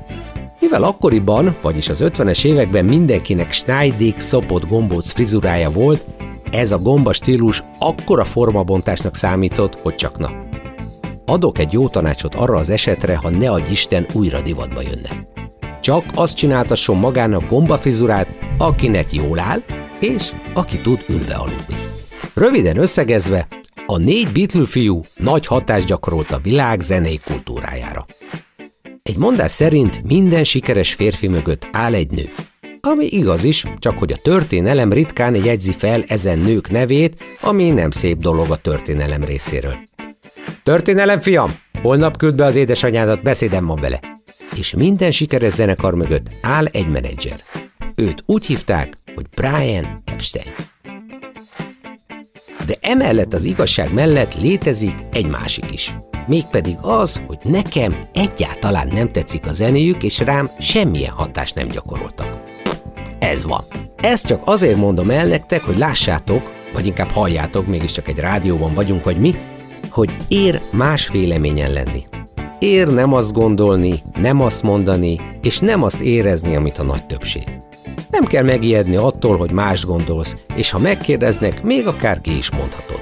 Mivel 0.60 0.82
akkoriban, 0.82 1.56
vagyis 1.62 1.88
az 1.88 2.02
50-es 2.04 2.44
években 2.44 2.84
mindenkinek 2.84 3.52
Schneidig 3.52 4.20
szopott 4.20 4.68
gombóc 4.68 5.10
frizurája 5.10 5.70
volt, 5.70 6.04
ez 6.50 6.72
a 6.72 6.78
gomba 6.78 7.12
stílus 7.12 7.64
akkora 7.78 8.24
formabontásnak 8.24 9.14
számított, 9.14 9.78
hogy 9.80 9.94
csak 9.94 10.18
na. 10.18 10.30
Adok 11.24 11.58
egy 11.58 11.72
jó 11.72 11.88
tanácsot 11.88 12.34
arra 12.34 12.56
az 12.56 12.70
esetre, 12.70 13.16
ha 13.16 13.30
ne 13.30 13.50
adj 13.50 13.70
Isten 13.70 14.06
újra 14.12 14.42
divatba 14.42 14.80
jönne. 14.80 15.08
Csak 15.80 16.04
azt 16.14 16.36
csináltasson 16.36 16.96
magának 16.96 17.48
gombafrizurát, 17.48 18.28
akinek 18.58 19.12
jól 19.12 19.38
áll, 19.38 19.62
és 19.98 20.32
aki 20.54 20.78
tud 20.78 21.04
ülve 21.08 21.34
aludni. 21.34 21.74
Röviden 22.34 22.76
összegezve, 22.76 23.46
a 23.86 23.98
négy 23.98 24.32
Beatle 24.32 24.66
fiú 24.66 25.04
nagy 25.16 25.46
hatást 25.46 25.86
gyakorolt 25.86 26.30
a 26.30 26.38
világ 26.42 26.80
zenei 26.80 27.20
kultúrájára. 27.24 27.97
Egy 29.08 29.16
mondás 29.16 29.50
szerint 29.50 30.02
minden 30.02 30.44
sikeres 30.44 30.94
férfi 30.94 31.28
mögött 31.28 31.68
áll 31.72 31.94
egy 31.94 32.10
nő. 32.10 32.28
Ami 32.80 33.06
igaz 33.06 33.44
is, 33.44 33.64
csak 33.78 33.98
hogy 33.98 34.12
a 34.12 34.16
történelem 34.16 34.92
ritkán 34.92 35.34
jegyzi 35.34 35.72
fel 35.72 36.02
ezen 36.02 36.38
nők 36.38 36.70
nevét, 36.70 37.24
ami 37.40 37.70
nem 37.70 37.90
szép 37.90 38.18
dolog 38.18 38.50
a 38.50 38.56
történelem 38.56 39.24
részéről. 39.24 39.74
Történelem, 40.62 41.20
fiam! 41.20 41.50
Holnap 41.82 42.16
küld 42.16 42.34
be 42.34 42.44
az 42.44 42.56
édesanyádat, 42.56 43.22
beszédem 43.22 43.64
ma 43.64 43.74
vele. 43.74 44.00
És 44.56 44.74
minden 44.74 45.10
sikeres 45.10 45.52
zenekar 45.52 45.94
mögött 45.94 46.30
áll 46.40 46.66
egy 46.66 46.88
menedzser. 46.88 47.44
Őt 47.94 48.22
úgy 48.26 48.46
hívták, 48.46 48.98
hogy 49.14 49.26
Brian 49.34 50.02
Epstein. 50.04 50.52
De 52.68 52.76
emellett 52.80 53.34
az 53.34 53.44
igazság 53.44 53.94
mellett 53.94 54.40
létezik 54.40 54.94
egy 55.12 55.26
másik 55.26 55.72
is. 55.72 55.96
Mégpedig 56.26 56.76
az, 56.80 57.20
hogy 57.26 57.38
nekem 57.42 57.96
egyáltalán 58.12 58.88
nem 58.92 59.12
tetszik 59.12 59.46
a 59.46 59.52
zenéjük, 59.52 60.02
és 60.02 60.18
rám 60.18 60.50
semmilyen 60.58 61.12
hatást 61.12 61.54
nem 61.54 61.68
gyakoroltak. 61.68 62.42
Ez 63.18 63.44
van. 63.44 63.64
Ezt 63.96 64.26
csak 64.26 64.42
azért 64.44 64.76
mondom 64.76 65.10
el 65.10 65.26
nektek, 65.26 65.62
hogy 65.62 65.76
lássátok, 65.78 66.52
vagy 66.72 66.86
inkább 66.86 67.10
halljátok, 67.10 67.66
mégiscsak 67.66 68.08
egy 68.08 68.18
rádióban 68.18 68.74
vagyunk, 68.74 69.04
vagy 69.04 69.18
mi, 69.18 69.34
hogy 69.90 70.10
ér 70.28 70.60
más 70.70 71.08
véleményen 71.08 71.72
lenni. 71.72 72.06
Ér 72.58 72.88
nem 72.88 73.12
azt 73.12 73.32
gondolni, 73.32 74.02
nem 74.20 74.40
azt 74.40 74.62
mondani, 74.62 75.20
és 75.42 75.58
nem 75.58 75.82
azt 75.82 76.00
érezni, 76.00 76.56
amit 76.56 76.78
a 76.78 76.82
nagy 76.82 77.06
többség. 77.06 77.44
Nem 78.10 78.24
kell 78.24 78.44
megijedni 78.44 78.96
attól, 78.96 79.36
hogy 79.36 79.50
más 79.50 79.84
gondolsz, 79.84 80.36
és 80.54 80.70
ha 80.70 80.78
megkérdeznek, 80.78 81.62
még 81.62 81.86
akár 81.86 82.20
ki 82.20 82.36
is 82.36 82.50
mondhatod. 82.50 83.00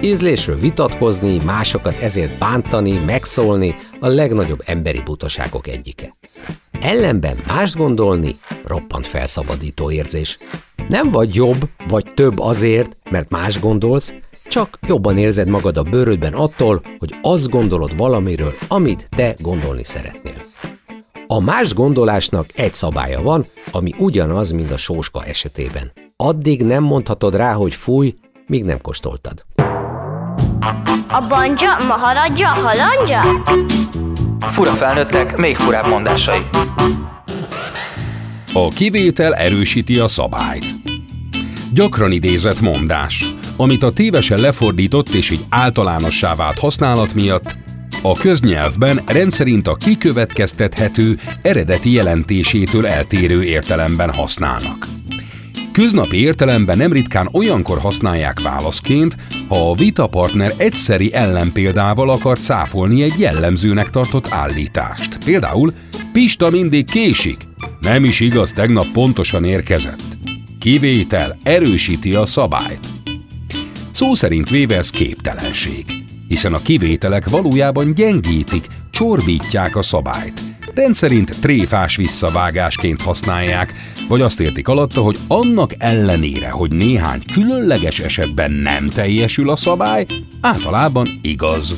Ízlésről 0.00 0.58
vitatkozni, 0.58 1.36
másokat 1.44 1.98
ezért 1.98 2.38
bántani, 2.38 2.98
megszólni 3.06 3.74
a 4.00 4.06
legnagyobb 4.06 4.62
emberi 4.64 5.00
butaságok 5.04 5.66
egyike. 5.66 6.16
Ellenben 6.80 7.36
más 7.46 7.74
gondolni 7.74 8.36
roppant 8.64 9.06
felszabadító 9.06 9.90
érzés. 9.90 10.38
Nem 10.88 11.10
vagy 11.10 11.34
jobb, 11.34 11.68
vagy 11.88 12.04
több 12.14 12.38
azért, 12.38 12.96
mert 13.10 13.30
más 13.30 13.60
gondolsz, 13.60 14.14
csak 14.48 14.78
jobban 14.86 15.18
érzed 15.18 15.48
magad 15.48 15.76
a 15.76 15.82
bőrödben 15.82 16.32
attól, 16.32 16.82
hogy 16.98 17.14
azt 17.22 17.48
gondolod 17.48 17.96
valamiről, 17.96 18.54
amit 18.68 19.08
te 19.16 19.34
gondolni 19.38 19.84
szeretnél. 19.84 20.42
A 21.26 21.40
más 21.40 21.74
gondolásnak 21.74 22.46
egy 22.54 22.74
szabálya 22.74 23.22
van, 23.22 23.46
ami 23.70 23.94
ugyanaz, 23.98 24.50
mint 24.50 24.70
a 24.70 24.76
sóska 24.76 25.24
esetében. 25.24 25.92
Addig 26.16 26.62
nem 26.62 26.82
mondhatod 26.82 27.36
rá, 27.36 27.52
hogy 27.52 27.74
fúj, 27.74 28.14
míg 28.46 28.64
nem 28.64 28.80
kóstoltad. 28.80 29.44
A 31.12 31.26
banja, 31.28 31.76
maharadja, 31.88 32.48
halandja? 32.48 33.20
Fura 34.40 34.70
felnőttek, 34.70 35.36
még 35.36 35.56
furább 35.56 35.86
mondásai. 35.86 36.40
A 38.52 38.68
kivétel 38.68 39.34
erősíti 39.34 39.98
a 39.98 40.08
szabályt. 40.08 40.64
Gyakran 41.72 42.12
idézett 42.12 42.60
mondás, 42.60 43.34
amit 43.56 43.82
a 43.82 43.92
tévesen 43.92 44.40
lefordított 44.40 45.08
és 45.08 45.30
így 45.30 45.44
általánossá 45.48 46.34
vált 46.34 46.58
használat 46.58 47.14
miatt 47.14 47.58
a 48.02 48.12
köznyelvben 48.12 49.00
rendszerint 49.06 49.68
a 49.68 49.74
kikövetkeztethető 49.74 51.18
eredeti 51.42 51.92
jelentésétől 51.92 52.86
eltérő 52.86 53.42
értelemben 53.42 54.10
használnak. 54.12 54.86
Köznapi 55.72 56.16
értelemben 56.16 56.76
nem 56.76 56.92
ritkán 56.92 57.28
olyankor 57.32 57.78
használják 57.78 58.40
válaszként, 58.40 59.16
ha 59.48 59.70
a 59.70 59.74
vitapartner 59.74 60.52
egyszeri 60.56 61.14
ellenpéldával 61.14 62.10
akar 62.10 62.38
cáfolni 62.38 63.02
egy 63.02 63.18
jellemzőnek 63.18 63.90
tartott 63.90 64.30
állítást. 64.30 65.24
Például 65.24 65.72
Pista 66.12 66.50
mindig 66.50 66.90
késik. 66.90 67.48
Nem 67.80 68.04
is 68.04 68.20
igaz, 68.20 68.52
tegnap 68.52 68.86
pontosan 68.92 69.44
érkezett. 69.44 70.18
Kivétel 70.58 71.38
erősíti 71.42 72.14
a 72.14 72.26
szabályt. 72.26 72.86
Szó 73.90 74.14
szerint 74.14 74.50
véve 74.50 74.76
ez 74.76 74.90
képtelenség, 74.90 75.84
hiszen 76.30 76.54
a 76.54 76.62
kivételek 76.62 77.28
valójában 77.28 77.94
gyengítik, 77.94 78.66
csorbítják 78.90 79.76
a 79.76 79.82
szabályt. 79.82 80.40
Rendszerint 80.74 81.36
tréfás 81.40 81.96
visszavágásként 81.96 83.02
használják, 83.02 83.74
vagy 84.08 84.20
azt 84.20 84.40
értik 84.40 84.68
alatta, 84.68 85.00
hogy 85.00 85.18
annak 85.28 85.70
ellenére, 85.78 86.50
hogy 86.50 86.72
néhány 86.72 87.22
különleges 87.32 87.98
esetben 87.98 88.50
nem 88.50 88.88
teljesül 88.88 89.50
a 89.50 89.56
szabály, 89.56 90.06
általában 90.40 91.08
igaz. 91.22 91.76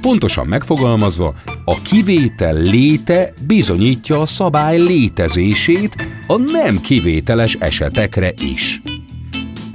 Pontosan 0.00 0.46
megfogalmazva, 0.46 1.34
a 1.64 1.82
kivétel 1.82 2.54
léte 2.62 3.32
bizonyítja 3.46 4.20
a 4.20 4.26
szabály 4.26 4.80
létezését 4.80 6.08
a 6.26 6.36
nem 6.36 6.80
kivételes 6.80 7.54
esetekre 7.60 8.32
is. 8.52 8.80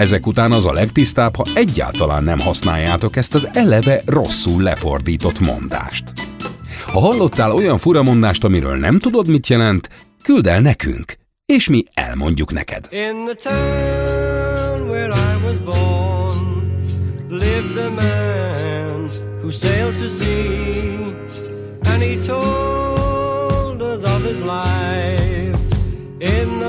Ezek 0.02 0.28
után 0.28 0.52
az 0.52 0.66
a 0.66 0.74
legtisztább, 0.74 1.36
ha 1.36 1.44
egyáltalán 1.54 2.24
nem 2.24 2.40
használjátok 2.40 3.16
ezt 3.16 3.36
az 3.36 3.50
eleve 3.54 4.02
rosszul 4.06 4.62
lefordított 4.62 5.40
mondást. 5.40 6.04
Ha 6.86 7.00
hallottál 7.00 7.52
olyan 7.52 7.78
furamondást, 7.78 8.44
amiről 8.44 8.76
nem 8.76 9.00
tudod, 9.00 9.28
mit 9.28 9.48
jelent, 9.48 9.90
küld 10.24 10.48
el 10.48 10.62
nekünk, 10.62 11.14
és 11.46 11.70
mi 11.70 11.84
elmondjuk 11.94 12.52
neked. 12.52 12.88
In 12.90 13.26
the 13.26 13.50
town 13.50 14.90
where 14.90 15.14
I 15.14 15.46
was 15.46 15.58
born 15.60 16.76
lived 17.30 17.78
a 17.78 17.90
man 17.90 19.10
who 19.42 19.52
sailed 19.52 19.96
to 20.02 20.08
sea, 20.08 21.14
and 21.84 22.02
he 22.02 22.16
told 22.28 23.82
us 23.82 24.04
of 24.04 24.24
his 24.24 24.38
life 24.38 25.60
in 26.20 26.61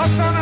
Hasta 0.00 0.39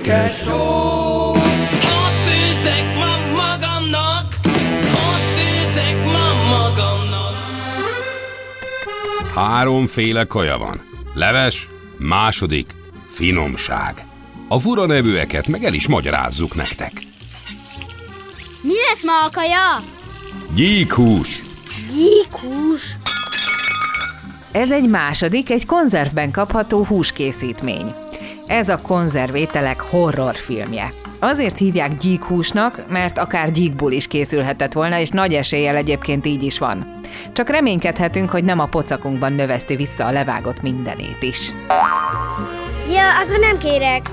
főzike 0.00 0.28
só. 0.28 1.30
Ott 1.30 2.16
főzek 2.26 2.96
ma 2.96 3.42
magamnak, 3.42 4.34
ott 4.92 5.26
főzek 5.36 6.04
ma 6.04 6.34
magamnak. 6.48 7.34
Háromféle 9.34 10.24
kaja 10.24 10.58
van. 10.58 10.76
Leves, 11.14 11.68
második, 11.96 12.66
finomság. 13.08 14.04
A 14.48 14.58
fura 14.58 14.86
nevűeket 14.86 15.46
meg 15.46 15.64
el 15.64 15.74
is 15.74 15.88
magyarázzuk 15.88 16.54
nektek. 16.54 16.92
Mi 18.62 18.74
lesz 18.88 19.04
ma 19.04 19.24
a 19.24 19.30
kaja? 19.32 19.84
Gyíkhús, 20.54 21.42
Gyíkhús. 21.94 22.96
Ez 24.52 24.70
egy 24.70 24.88
második, 24.88 25.50
egy 25.50 25.66
konzervben 25.66 26.30
kapható 26.30 26.84
húskészítmény. 26.84 27.94
Ez 28.50 28.68
a 28.68 28.80
konzervételek 28.80 29.80
horrorfilmje. 29.80 30.92
Azért 31.18 31.58
hívják 31.58 31.96
gyíkhúsnak, 31.96 32.84
mert 32.88 33.18
akár 33.18 33.50
gyíkból 33.50 33.92
is 33.92 34.06
készülhetett 34.06 34.72
volna, 34.72 34.98
és 34.98 35.08
nagy 35.08 35.34
eséllyel 35.34 35.76
egyébként 35.76 36.26
így 36.26 36.42
is 36.42 36.58
van. 36.58 36.90
Csak 37.32 37.48
reménykedhetünk, 37.48 38.30
hogy 38.30 38.44
nem 38.44 38.58
a 38.58 38.64
pocakunkban 38.64 39.32
növeszti 39.32 39.76
vissza 39.76 40.04
a 40.04 40.10
levágott 40.10 40.62
mindenét 40.62 41.22
is. 41.22 41.50
Ja, 42.92 43.18
akkor 43.24 43.38
nem 43.38 43.58
kérek. 43.58 44.10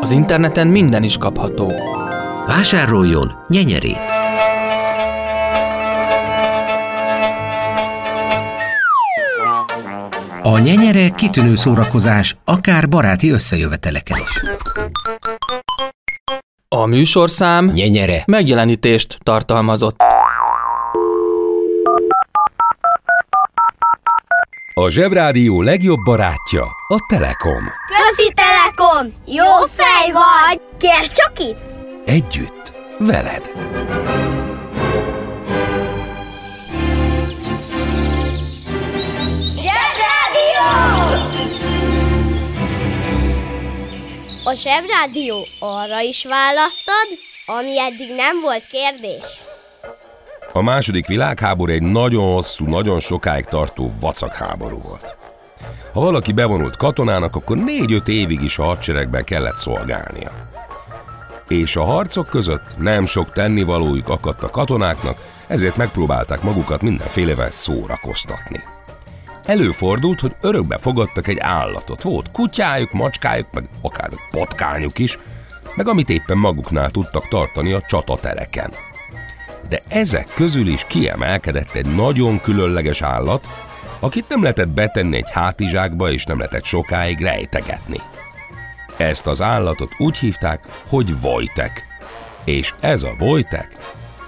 Az 0.00 0.10
interneten 0.10 0.66
minden 0.66 1.02
is 1.02 1.18
kapható. 1.18 1.72
Vásároljon 2.46 3.32
nyenyerét! 3.48 4.11
A 10.42 10.58
nyenyere 10.58 11.08
kitűnő 11.10 11.56
szórakozás, 11.56 12.36
akár 12.44 12.88
baráti 12.88 13.30
összejöveteleken 13.30 14.18
is. 14.18 14.30
A 16.68 16.86
műsorszám 16.86 17.64
Nyenyere. 17.66 18.22
megjelenítést 18.26 19.18
tartalmazott. 19.22 20.00
a 24.74 24.88
Zsebrádió 24.90 25.62
legjobb 25.62 25.98
barátja, 26.04 26.62
a 26.88 26.96
Telekom. 27.08 27.64
Közi 27.86 28.32
Telekom! 28.34 29.12
Jó 29.26 29.66
fej 29.74 30.12
vagy! 30.12 30.60
Kérd 30.78 31.10
csak 31.12 31.32
itt! 31.38 31.58
Együtt, 32.04 32.72
veled. 32.98 33.50
A 44.44 44.52
Zsebrádió 44.54 45.46
arra 45.58 46.00
is 46.00 46.24
választad, 46.24 47.08
ami 47.46 47.80
eddig 47.80 48.14
nem 48.14 48.40
volt 48.40 48.64
kérdés. 48.64 49.24
A 50.52 50.62
második 50.62 51.06
világháború 51.06 51.72
egy 51.72 51.82
nagyon 51.82 52.32
hosszú, 52.32 52.66
nagyon 52.66 53.00
sokáig 53.00 53.44
tartó 53.44 53.92
vacakháború 54.00 54.80
volt. 54.80 55.16
Ha 55.92 56.00
valaki 56.00 56.32
bevonult 56.32 56.76
katonának, 56.76 57.36
akkor 57.36 57.56
négy-öt 57.56 58.08
évig 58.08 58.42
is 58.42 58.58
a 58.58 58.64
hadseregben 58.64 59.24
kellett 59.24 59.56
szolgálnia. 59.56 60.32
És 61.48 61.76
a 61.76 61.84
harcok 61.84 62.28
között 62.28 62.78
nem 62.78 63.06
sok 63.06 63.32
tennivalójuk 63.32 64.08
akadt 64.08 64.42
a 64.42 64.50
katonáknak, 64.50 65.18
ezért 65.46 65.76
megpróbálták 65.76 66.42
magukat 66.42 66.82
mindenfélevel 66.82 67.50
szórakoztatni. 67.50 68.60
Előfordult, 69.44 70.20
hogy 70.20 70.34
örökbe 70.40 70.78
fogadtak 70.78 71.28
egy 71.28 71.38
állatot. 71.38 72.02
Volt 72.02 72.30
kutyájuk, 72.30 72.92
macskájuk, 72.92 73.46
meg 73.52 73.64
akár 73.80 74.10
patkányuk 74.30 74.98
is, 74.98 75.18
meg 75.74 75.88
amit 75.88 76.10
éppen 76.10 76.38
maguknál 76.38 76.90
tudtak 76.90 77.28
tartani 77.28 77.72
a 77.72 77.80
csatatereken. 77.80 78.72
De 79.68 79.82
ezek 79.88 80.26
közül 80.34 80.66
is 80.66 80.84
kiemelkedett 80.86 81.74
egy 81.74 81.94
nagyon 81.94 82.40
különleges 82.40 83.02
állat, 83.02 83.48
akit 84.00 84.28
nem 84.28 84.42
lehetett 84.42 84.68
betenni 84.68 85.16
egy 85.16 85.30
hátizsákba, 85.30 86.10
és 86.10 86.24
nem 86.24 86.38
lehetett 86.38 86.64
sokáig 86.64 87.20
rejtegetni. 87.20 88.00
Ezt 88.96 89.26
az 89.26 89.40
állatot 89.40 89.92
úgy 89.98 90.18
hívták, 90.18 90.64
hogy 90.88 91.20
Vojtek. 91.20 91.86
És 92.44 92.74
ez 92.80 93.02
a 93.02 93.14
Vojtek 93.18 93.76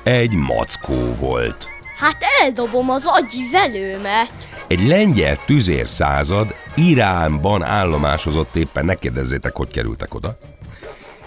egy 0.02 0.32
mackó 0.32 1.12
volt. 1.12 1.73
Hát 1.96 2.24
eldobom 2.42 2.90
az 2.90 3.06
agyi 3.06 3.48
velőmet. 3.52 4.48
Egy 4.66 4.86
lengyel 4.86 5.36
tüzérszázad 5.46 6.54
Iránban 6.74 7.62
állomásozott 7.62 8.56
éppen, 8.56 8.84
ne 8.84 8.94
kérdezzétek, 8.94 9.56
hogy 9.56 9.68
kerültek 9.68 10.14
oda. 10.14 10.38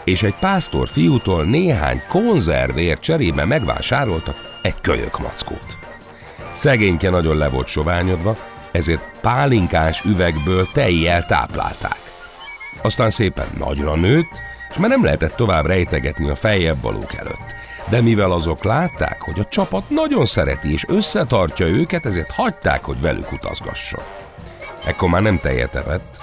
És 0.04 0.24
egy 0.24 0.36
pásztor 0.40 0.88
fiútól 0.88 1.44
néhány 1.44 2.02
konzervért 2.10 3.02
cserébe 3.02 3.46
megvásároltak 3.46 4.60
egy 4.62 4.82
kölyök 4.82 5.20
mackót. 5.20 5.78
Szegényke 6.54 7.10
nagyon 7.10 7.38
le 7.38 7.50
volt 7.50 7.68
soványodva, 7.68 8.38
ezért 8.72 9.08
pálinkás 9.22 10.04
üvegből 10.04 10.68
tejjel 10.74 11.26
táplálták. 11.26 12.00
Aztán 12.82 13.10
szépen 13.10 13.48
nagyra 13.58 13.96
nőtt, 13.96 14.42
és 14.70 14.78
már 14.78 14.90
nem 14.90 15.04
lehetett 15.04 15.36
tovább 15.36 15.66
rejtegetni 15.66 16.30
a 16.30 16.36
feljebb 16.36 16.82
valók 16.82 17.14
előtt. 17.14 17.56
De 17.90 18.02
mivel 18.02 18.32
azok 18.32 18.64
látták, 18.64 19.22
hogy 19.22 19.40
a 19.40 19.46
csapat 19.46 19.90
nagyon 19.90 20.26
szereti 20.26 20.72
és 20.72 20.86
összetartja 20.88 21.66
őket, 21.66 22.06
ezért 22.06 22.32
hagyták, 22.32 22.84
hogy 22.84 23.02
velük 23.02 23.32
utazgasson. 23.32 24.04
Ekkor 24.86 25.10
már 25.10 25.22
nem 25.22 25.40
tejet 25.40 25.76
evett, 25.76 26.20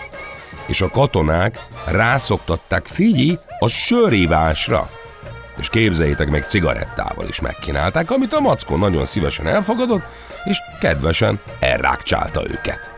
és 0.66 0.80
a 0.80 0.90
katonák 0.90 1.66
rászoktatták 1.86 2.86
Figyi 2.86 3.38
a 3.58 3.68
sörívásra. 3.68 4.90
És 5.56 5.68
képzeljétek 5.68 6.30
meg, 6.30 6.48
cigarettával 6.48 7.28
is 7.28 7.40
megkínálták, 7.40 8.10
amit 8.10 8.32
a 8.32 8.40
mackó 8.40 8.76
nagyon 8.76 9.04
szívesen 9.04 9.46
elfogadott, 9.46 10.02
és 10.44 10.58
kedvesen 10.80 11.40
elrákcsálta 11.60 12.42
őket. 12.50 12.90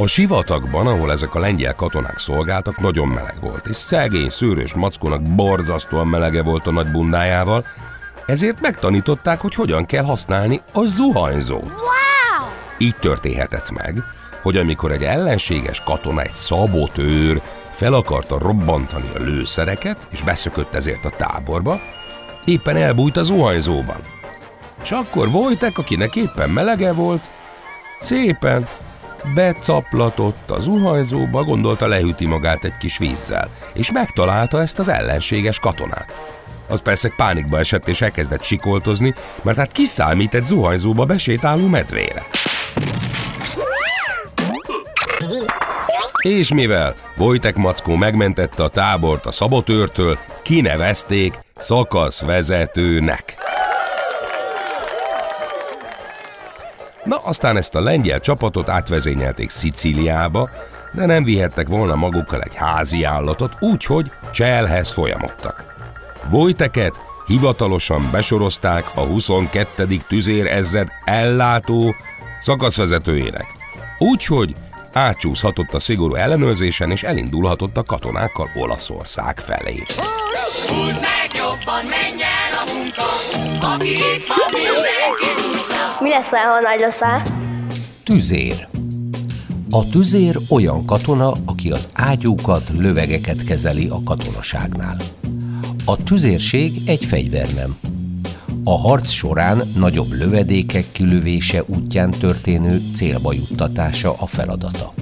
A 0.00 0.06
sivatagban, 0.06 0.86
ahol 0.86 1.10
ezek 1.10 1.34
a 1.34 1.38
lengyel 1.38 1.74
katonák 1.74 2.18
szolgáltak, 2.18 2.80
nagyon 2.80 3.08
meleg 3.08 3.34
volt, 3.40 3.66
és 3.66 3.76
szegény, 3.76 4.30
szőrös 4.30 4.74
mackónak 4.74 5.22
borzasztóan 5.22 6.06
melege 6.06 6.42
volt 6.42 6.66
a 6.66 6.70
nagy 6.70 6.90
bundájával, 6.90 7.66
ezért 8.26 8.60
megtanították, 8.60 9.40
hogy 9.40 9.54
hogyan 9.54 9.86
kell 9.86 10.04
használni 10.04 10.60
a 10.72 10.84
zuhanyzót. 10.84 11.62
Wow! 11.62 12.48
Így 12.78 12.96
történhetett 12.96 13.70
meg, 13.70 14.02
hogy 14.42 14.56
amikor 14.56 14.92
egy 14.92 15.02
ellenséges 15.02 15.80
katona, 15.80 16.22
egy 16.22 16.34
szabotőr 16.34 17.42
fel 17.70 17.92
akarta 17.92 18.38
robbantani 18.38 19.10
a 19.14 19.18
lőszereket, 19.18 20.08
és 20.10 20.22
beszökött 20.22 20.74
ezért 20.74 21.04
a 21.04 21.12
táborba, 21.16 21.80
éppen 22.44 22.76
elbújt 22.76 23.16
a 23.16 23.22
zuhanyzóban. 23.22 24.00
És 24.82 24.90
akkor 24.90 25.30
Vojtek, 25.30 25.78
akinek 25.78 26.16
éppen 26.16 26.50
melege 26.50 26.92
volt, 26.92 27.28
szépen 28.00 28.68
becaplatott 29.34 30.50
a 30.50 30.60
zuhanyzóba, 30.60 31.44
gondolta 31.44 31.86
lehűti 31.86 32.26
magát 32.26 32.64
egy 32.64 32.76
kis 32.78 32.98
vízzel, 32.98 33.48
és 33.74 33.92
megtalálta 33.92 34.60
ezt 34.60 34.78
az 34.78 34.88
ellenséges 34.88 35.58
katonát. 35.58 36.16
Az 36.68 36.82
persze 36.82 37.12
pánikba 37.16 37.58
esett 37.58 37.88
és 37.88 38.02
elkezdett 38.02 38.42
sikoltozni, 38.42 39.14
mert 39.42 39.58
hát 39.58 39.72
kiszámít 39.72 40.34
egy 40.34 40.46
zuhanyzóba 40.46 41.04
besétáló 41.04 41.66
medvére. 41.66 42.26
És 46.22 46.52
mivel 46.52 46.94
Vojtek 47.16 47.56
Mackó 47.56 47.94
megmentette 47.94 48.62
a 48.62 48.68
tábort 48.68 49.26
a 49.26 49.32
szabotőrtől, 49.32 50.18
kinevezték 50.42 51.38
szakaszvezetőnek. 51.56 53.36
Na, 57.04 57.16
aztán 57.16 57.56
ezt 57.56 57.74
a 57.74 57.80
lengyel 57.80 58.20
csapatot 58.20 58.68
átvezényelték 58.68 59.50
Szicíliába, 59.50 60.50
de 60.92 61.06
nem 61.06 61.24
vihettek 61.24 61.68
volna 61.68 61.94
magukkal 61.94 62.40
egy 62.40 62.54
házi 62.54 63.04
állatot, 63.04 63.56
úgyhogy 63.60 64.10
Cselhez 64.32 64.92
folyamodtak. 64.92 65.64
Vojteket 66.30 67.00
hivatalosan 67.26 68.08
besorozták 68.10 68.90
a 68.94 69.00
22. 69.00 69.96
tüzér 70.08 70.46
ezred 70.46 70.88
ellátó 71.04 71.94
szakaszvezetőjének. 72.40 73.46
Úgyhogy 73.98 74.54
átsúszhatott 74.92 75.74
a 75.74 75.78
szigorú 75.78 76.14
ellenőrzésen, 76.14 76.90
és 76.90 77.02
elindulhatott 77.02 77.76
a 77.76 77.82
katonákkal 77.82 78.50
Olaszország 78.54 79.40
felé. 79.40 79.82
Húzd 80.68 81.00
meg 81.00 81.30
jobban, 81.36 81.84
menj 81.84 82.22
el 82.22 82.52
a 82.52 82.72
munka, 82.72 83.66
aki 83.74 83.90
itt 83.90 84.26
van, 84.26 84.38
mindenki. 84.52 85.59
Mi 86.00 86.08
leszel, 86.08 86.40
ha 86.40 86.60
nagy 86.60 86.80
leszel? 86.80 87.22
Tüzér. 88.04 88.68
A 89.70 89.88
tüzér 89.88 90.38
olyan 90.48 90.84
katona, 90.84 91.32
aki 91.44 91.70
az 91.70 91.88
ágyúkat, 91.92 92.62
lövegeket 92.78 93.44
kezeli 93.44 93.88
a 93.88 94.02
katonaságnál. 94.04 94.96
A 95.84 96.02
tüzérség 96.02 96.72
egy 96.86 97.04
fegyvernem. 97.04 97.76
a 98.64 98.78
harc 98.78 99.10
során 99.10 99.62
nagyobb 99.76 100.12
lövedékek 100.12 100.84
kilövése 100.92 101.64
útján 101.66 102.10
történő 102.10 102.80
célba 102.94 103.32
juttatása 103.32 104.14
a 104.18 104.26
feladata. 104.26 104.94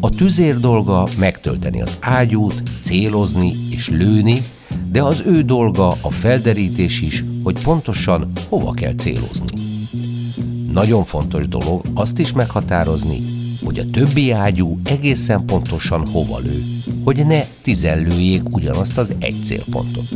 A 0.00 0.08
tüzér 0.08 0.60
dolga 0.60 1.08
megtölteni 1.18 1.82
az 1.82 1.96
ágyút, 2.00 2.62
célozni 2.82 3.52
és 3.70 3.88
lőni, 3.88 4.42
de 4.90 5.02
az 5.02 5.22
ő 5.26 5.42
dolga 5.42 5.88
a 5.88 6.10
felderítés 6.10 7.00
is, 7.00 7.24
hogy 7.42 7.62
pontosan 7.62 8.30
hova 8.48 8.72
kell 8.72 8.94
célozni. 8.94 9.77
Nagyon 10.78 11.04
fontos 11.04 11.48
dolog 11.48 11.82
azt 11.94 12.18
is 12.18 12.32
meghatározni, 12.32 13.18
hogy 13.64 13.78
a 13.78 13.90
többi 13.90 14.30
ágyú 14.30 14.80
egészen 14.84 15.44
pontosan 15.44 16.06
hova 16.06 16.38
lő, 16.38 16.64
hogy 17.04 17.26
ne 17.26 17.44
tizenlőjék 17.62 18.42
ugyanazt 18.50 18.98
az 18.98 19.12
egy 19.18 19.36
célpontot. 19.44 20.08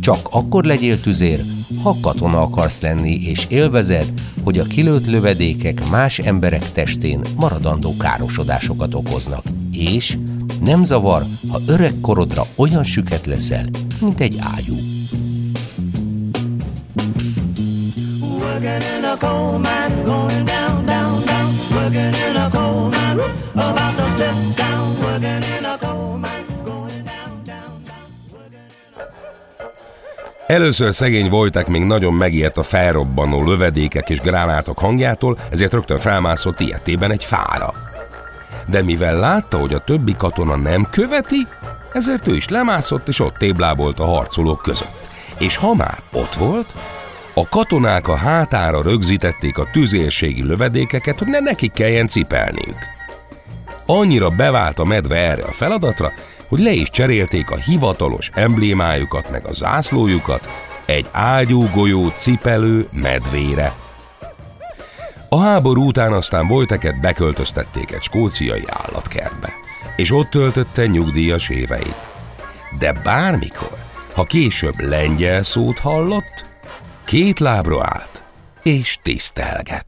Csak 0.00 0.28
akkor 0.30 0.64
legyél 0.64 1.00
tüzér, 1.00 1.40
ha 1.82 1.96
katona 2.00 2.40
akarsz 2.42 2.80
lenni, 2.80 3.14
és 3.14 3.46
élvezed, 3.48 4.12
hogy 4.42 4.58
a 4.58 4.64
kilőtt 4.64 5.06
lövedékek 5.06 5.90
más 5.90 6.18
emberek 6.18 6.72
testén 6.72 7.20
maradandó 7.36 7.96
károsodásokat 7.96 8.94
okoznak, 8.94 9.44
és 9.72 10.18
nem 10.60 10.84
zavar, 10.84 11.26
ha 11.50 11.60
öreg 11.66 11.94
korodra 12.00 12.46
olyan 12.56 12.84
süket 12.84 13.26
leszel, 13.26 13.68
mint 14.00 14.20
egy 14.20 14.36
ágyú. 14.56 14.74
Először 30.46 30.94
szegény 30.94 31.28
Vojtek 31.28 31.66
még 31.66 31.82
nagyon 31.82 32.14
megijedt 32.14 32.56
a 32.56 32.62
felrobbanó 32.62 33.42
lövedékek 33.42 34.10
és 34.10 34.20
gránátok 34.20 34.78
hangjától, 34.78 35.38
ezért 35.50 35.72
rögtön 35.72 35.98
felmászott 35.98 36.60
ilyetében 36.60 37.10
egy 37.10 37.24
fára. 37.24 37.74
De 38.66 38.82
mivel 38.82 39.18
látta, 39.18 39.58
hogy 39.58 39.74
a 39.74 39.78
többi 39.78 40.14
katona 40.16 40.56
nem 40.56 40.86
követi, 40.90 41.46
ezért 41.92 42.26
ő 42.26 42.34
is 42.34 42.48
lemászott 42.48 43.08
és 43.08 43.20
ott 43.20 43.36
téblábolt 43.36 44.00
a 44.00 44.04
harcolók 44.04 44.62
között. 44.62 45.08
És 45.38 45.56
ha 45.56 45.74
már 45.74 45.98
ott 46.12 46.34
volt, 46.34 46.74
a 47.38 47.48
katonák 47.48 48.08
a 48.08 48.16
hátára 48.16 48.82
rögzítették 48.82 49.58
a 49.58 49.68
tüzérségi 49.72 50.42
lövedékeket, 50.42 51.18
hogy 51.18 51.28
ne 51.28 51.40
nekik 51.40 51.72
kelljen 51.72 52.06
cipelniük. 52.06 52.78
Annyira 53.86 54.30
bevált 54.30 54.78
a 54.78 54.84
medve 54.84 55.16
erre 55.16 55.42
a 55.42 55.52
feladatra, 55.52 56.12
hogy 56.48 56.58
le 56.58 56.72
is 56.72 56.90
cserélték 56.90 57.50
a 57.50 57.56
hivatalos 57.56 58.30
emblémájukat 58.34 59.30
meg 59.30 59.46
a 59.46 59.52
zászlójukat 59.52 60.48
egy 60.84 61.06
ágyú 61.12 61.70
golyó 61.74 62.08
cipelő 62.08 62.88
medvére. 62.92 63.74
A 65.28 65.38
háború 65.38 65.86
után 65.86 66.12
aztán 66.12 66.46
Vojteket 66.46 67.00
beköltöztették 67.00 67.92
egy 67.92 68.02
skóciai 68.02 68.64
állatkertbe, 68.66 69.52
és 69.96 70.12
ott 70.12 70.30
töltötte 70.30 70.86
nyugdíjas 70.86 71.48
éveit. 71.48 72.08
De 72.78 72.92
bármikor, 72.92 73.76
ha 74.14 74.24
később 74.24 74.80
lengyel 74.80 75.42
szót 75.42 75.78
hallott, 75.78 76.44
két 77.06 77.38
lábra 77.38 77.80
állt, 77.84 78.22
és 78.62 78.98
tisztelgett. 79.02 79.86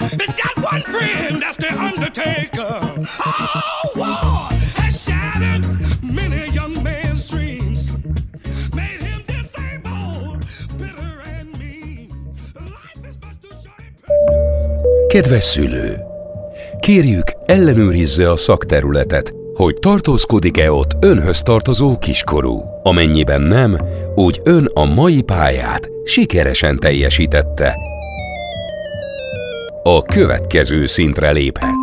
It's 0.00 0.34
got 0.42 0.72
one 0.72 0.82
friend, 0.82 1.42
that's 1.42 1.56
the 1.56 1.70
Undertaker. 1.78 2.80
Oh, 3.26 3.92
war 3.96 4.58
has 4.76 5.02
shattered 5.04 5.64
many 6.02 6.50
young 6.52 6.82
men's 6.82 7.28
dreams, 7.30 7.92
made 8.74 9.02
him 9.02 9.22
disabled, 9.26 10.44
bitter 10.78 11.22
and 11.38 11.58
mean. 11.58 12.08
Life 12.54 13.08
is 13.08 13.16
much 13.22 13.40
too. 13.40 13.48
Kedves 15.08 15.44
szülő! 15.44 15.98
Kérjük, 16.80 17.32
ellenőrizze 17.46 18.30
a 18.30 18.36
szakterületet, 18.36 19.34
hogy 19.54 19.74
tartózkodik-e 19.74 20.72
ott 20.72 20.96
önhöz 21.00 21.42
tartozó 21.42 21.98
kiskorú. 21.98 22.62
Amennyiben 22.82 23.40
nem, 23.40 23.78
úgy 24.14 24.40
ön 24.44 24.68
a 24.74 24.84
mai 24.84 25.22
pályát 25.22 25.88
sikeresen 26.04 26.76
teljesítette. 26.76 27.74
A 29.82 30.02
következő 30.02 30.86
szintre 30.86 31.30
léphet. 31.30 31.74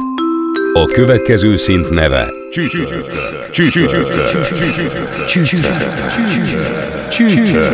A 0.74 0.86
következő 0.86 1.56
szint 1.56 1.90
neve. 1.90 2.32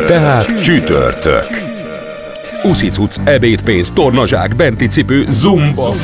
Tehát 0.06 0.62
csütörtök. 0.62 1.46
Uszicuc, 2.62 3.16
ebédpénz, 3.24 3.90
tornazsák, 3.90 4.56
benti 4.56 4.86
cipő, 4.86 5.26
zumba. 5.28 5.94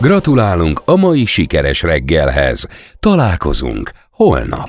Gratulálunk 0.00 0.82
a 0.84 0.96
mai 0.96 1.24
sikeres 1.24 1.82
reggelhez. 1.82 2.66
Találkozunk 3.00 3.90
holnap. 4.10 4.68